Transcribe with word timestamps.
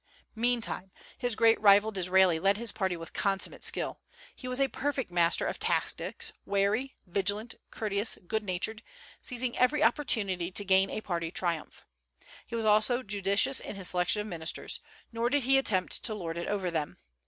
Meantime, 0.33 0.91
his 1.15 1.35
great 1.35 1.61
rival 1.61 1.91
Disraeli 1.91 2.39
led 2.39 2.57
his 2.57 2.71
party 2.71 2.97
with 2.97 3.13
consummate 3.13 3.63
skill. 3.63 4.01
He 4.35 4.47
was 4.47 4.59
a 4.59 4.67
perfect 4.67 5.11
master 5.11 5.45
of 5.45 5.59
tactics, 5.59 6.33
wary, 6.43 6.95
vigilant, 7.05 7.53
courteous, 7.69 8.17
good 8.25 8.43
natured, 8.43 8.81
seizing 9.21 9.55
every 9.59 9.83
opportunity 9.83 10.49
to 10.53 10.65
gain 10.65 10.89
a 10.89 11.01
party 11.01 11.29
triumph. 11.29 11.85
He 12.47 12.55
was 12.55 12.65
also 12.65 13.03
judicious 13.03 13.59
in 13.59 13.75
his 13.75 13.89
selection 13.89 14.21
of 14.21 14.27
ministers, 14.27 14.79
nor 15.11 15.29
did 15.29 15.43
he 15.43 15.59
attempt 15.59 16.03
to 16.05 16.15
lord 16.15 16.35
it 16.39 16.47
over 16.47 16.71
them. 16.71 16.97